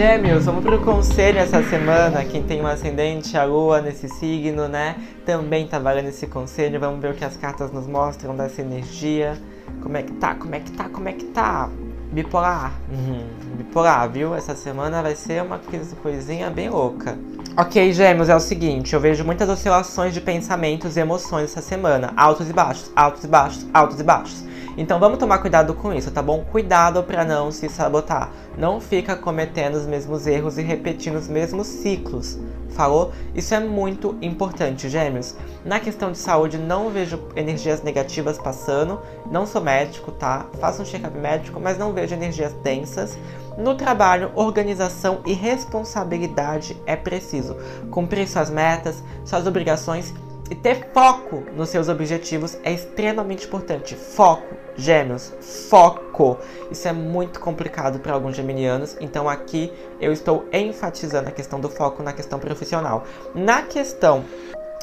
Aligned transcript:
Gêmeos, 0.00 0.46
vamos 0.46 0.64
pro 0.64 0.80
conselho 0.80 1.36
essa 1.36 1.62
semana. 1.62 2.24
Quem 2.24 2.42
tem 2.42 2.62
um 2.62 2.66
ascendente, 2.66 3.36
a 3.36 3.44
lua 3.44 3.82
nesse 3.82 4.08
signo, 4.08 4.66
né? 4.66 4.96
Também 5.26 5.66
tá 5.66 5.78
valendo 5.78 6.08
esse 6.08 6.26
conselho. 6.26 6.80
Vamos 6.80 7.02
ver 7.02 7.10
o 7.10 7.14
que 7.14 7.22
as 7.22 7.36
cartas 7.36 7.70
nos 7.70 7.86
mostram 7.86 8.34
dessa 8.34 8.62
energia. 8.62 9.36
Como 9.82 9.98
é 9.98 10.02
que 10.02 10.12
tá? 10.14 10.34
Como 10.34 10.54
é 10.54 10.60
que 10.60 10.72
tá? 10.72 10.88
Como 10.88 11.06
é 11.06 11.12
que 11.12 11.26
tá? 11.26 11.68
Bipolar. 12.10 12.72
Uhum. 12.90 13.26
Bipolar, 13.58 14.08
viu? 14.08 14.34
Essa 14.34 14.54
semana 14.54 15.02
vai 15.02 15.14
ser 15.14 15.42
uma 15.42 15.60
coisinha 16.02 16.48
bem 16.48 16.70
louca. 16.70 17.18
Ok, 17.54 17.92
gêmeos, 17.92 18.30
é 18.30 18.34
o 18.34 18.40
seguinte, 18.40 18.94
eu 18.94 19.00
vejo 19.00 19.22
muitas 19.22 19.50
oscilações 19.50 20.14
de 20.14 20.20
pensamentos 20.22 20.96
e 20.96 21.00
emoções 21.00 21.50
essa 21.50 21.60
semana. 21.60 22.10
Altos 22.16 22.48
e 22.48 22.54
baixos, 22.54 22.90
altos 22.96 23.24
e 23.24 23.28
baixos, 23.28 23.66
altos 23.74 24.00
e 24.00 24.02
baixos. 24.02 24.44
Então 24.80 24.98
vamos 24.98 25.18
tomar 25.18 25.40
cuidado 25.40 25.74
com 25.74 25.92
isso, 25.92 26.10
tá 26.10 26.22
bom? 26.22 26.42
Cuidado 26.42 27.02
para 27.02 27.22
não 27.22 27.50
se 27.50 27.68
sabotar. 27.68 28.30
Não 28.56 28.80
fica 28.80 29.14
cometendo 29.14 29.74
os 29.74 29.84
mesmos 29.84 30.26
erros 30.26 30.56
e 30.56 30.62
repetindo 30.62 31.16
os 31.16 31.28
mesmos 31.28 31.66
ciclos. 31.66 32.38
Falou? 32.70 33.12
Isso 33.34 33.54
é 33.54 33.60
muito 33.60 34.16
importante, 34.22 34.88
gêmeos. 34.88 35.36
Na 35.66 35.78
questão 35.80 36.10
de 36.10 36.16
saúde, 36.16 36.56
não 36.56 36.88
vejo 36.88 37.20
energias 37.36 37.82
negativas 37.82 38.38
passando. 38.38 38.98
Não 39.30 39.44
sou 39.44 39.60
médico, 39.60 40.12
tá? 40.12 40.46
Faço 40.58 40.80
um 40.80 40.86
check-up 40.86 41.14
médico, 41.14 41.60
mas 41.60 41.76
não 41.76 41.92
vejo 41.92 42.14
energias 42.14 42.54
densas. 42.62 43.18
No 43.58 43.74
trabalho, 43.74 44.32
organização 44.34 45.20
e 45.26 45.34
responsabilidade 45.34 46.74
é 46.86 46.96
preciso. 46.96 47.54
Cumprir 47.90 48.26
suas 48.26 48.48
metas, 48.48 49.04
suas 49.26 49.46
obrigações 49.46 50.14
e 50.50 50.54
ter 50.54 50.90
foco 50.92 51.44
nos 51.54 51.68
seus 51.68 51.88
objetivos 51.88 52.58
é 52.64 52.72
extremamente 52.72 53.46
importante. 53.46 53.94
Foco, 53.94 54.54
gêmeos, 54.76 55.32
foco. 55.68 56.38
Isso 56.70 56.88
é 56.88 56.92
muito 56.92 57.38
complicado 57.38 58.00
para 58.00 58.12
alguns 58.12 58.36
geminianos, 58.36 58.96
então 59.00 59.28
aqui 59.28 59.72
eu 60.00 60.12
estou 60.12 60.48
enfatizando 60.52 61.28
a 61.28 61.32
questão 61.32 61.60
do 61.60 61.68
foco 61.68 62.02
na 62.02 62.12
questão 62.12 62.40
profissional. 62.40 63.04
Na 63.34 63.62
questão 63.62 64.24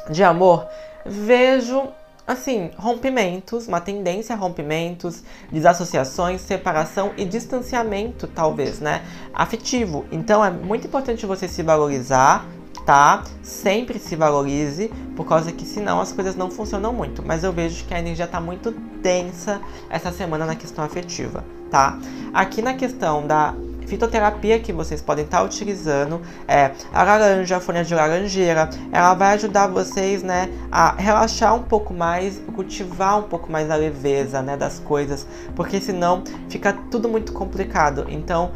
de 0.10 0.24
amor, 0.24 0.66
vejo 1.06 1.84
assim, 2.26 2.72
rompimentos, 2.78 3.70
uma 3.70 3.80
tendência 3.80 4.36
a 4.36 4.38
rompimentos, 4.38 5.24
desassociações, 5.50 6.42
separação 6.42 7.14
e 7.16 7.24
distanciamento, 7.24 8.28
talvez, 8.28 8.82
né? 8.82 9.02
Afetivo. 9.34 10.06
Então 10.12 10.44
é 10.44 10.52
muito 10.52 10.88
importante 10.88 11.26
você 11.26 11.48
se 11.48 11.64
valorizar, 11.64 12.46
tá? 12.88 13.22
Sempre 13.44 14.00
se 14.00 14.16
valorize, 14.16 14.88
por 15.14 15.28
causa 15.28 15.52
que 15.52 15.66
senão 15.66 16.00
as 16.00 16.14
coisas 16.14 16.38
não 16.38 16.50
funcionam 16.50 16.94
muito. 16.94 17.22
Mas 17.22 17.44
eu 17.44 17.52
vejo 17.52 17.84
que 17.84 17.94
a 17.94 18.00
energia 18.00 18.26
tá 18.26 18.40
muito 18.40 18.72
densa 19.02 19.60
essa 19.90 20.10
semana 20.10 20.46
na 20.46 20.56
questão 20.56 20.86
afetiva, 20.86 21.44
tá? 21.70 22.00
Aqui 22.34 22.62
na 22.62 22.76
questão 22.76 23.28
da 23.28 23.54
fitoterapia 23.88 24.58
que 24.60 24.72
vocês 24.72 25.02
podem 25.02 25.26
estar 25.26 25.40
tá 25.40 25.44
utilizando 25.44 26.22
é 26.48 26.72
a 26.94 27.04
laranja, 27.04 27.58
a 27.58 27.60
folha 27.60 27.84
de 27.84 27.94
laranjeira. 27.94 28.70
Ela 28.90 29.14
vai 29.14 29.34
ajudar 29.34 29.68
vocês, 29.68 30.24
né, 30.24 30.50
a 30.72 30.94
relaxar 30.94 31.54
um 31.56 31.64
pouco 31.64 31.94
mais, 31.94 32.42
cultivar 32.56 33.20
um 33.20 33.24
pouco 33.24 33.52
mais 33.52 33.70
a 33.70 33.76
leveza, 33.76 34.42
né, 34.42 34.56
das 34.56 34.80
coisas, 34.80 35.28
porque 35.58 35.82
senão 35.82 36.24
fica 36.48 36.72
tudo 36.90 37.10
muito 37.10 37.34
complicado. 37.34 38.06
Então, 38.08 38.52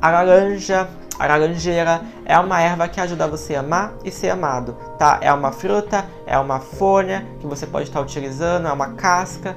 a 0.00 0.10
laranja, 0.10 0.88
a 1.18 1.26
laranjeira 1.26 2.02
é 2.24 2.38
uma 2.38 2.60
erva 2.60 2.88
que 2.88 3.00
ajuda 3.00 3.28
você 3.28 3.54
a 3.54 3.60
amar 3.60 3.94
e 4.04 4.10
ser 4.10 4.30
amado, 4.30 4.76
tá? 4.98 5.18
É 5.20 5.32
uma 5.32 5.52
fruta, 5.52 6.04
é 6.26 6.38
uma 6.38 6.58
folha 6.58 7.26
que 7.40 7.46
você 7.46 7.66
pode 7.66 7.88
estar 7.88 8.00
utilizando, 8.00 8.68
é 8.68 8.72
uma 8.72 8.94
casca 8.94 9.56